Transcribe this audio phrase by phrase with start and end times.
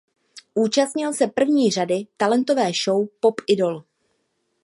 [0.53, 3.83] Účastnil se první řady talentové show "Pop Idol".